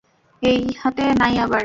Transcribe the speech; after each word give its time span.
এইহাতে 0.41 1.03
নাই 1.19 1.33
আবার। 1.37 1.59